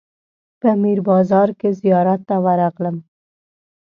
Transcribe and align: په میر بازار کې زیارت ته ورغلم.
په 0.59 0.69
میر 0.81 0.99
بازار 1.09 1.49
کې 1.59 1.69
زیارت 1.81 2.21
ته 2.29 2.35
ورغلم. 2.45 2.97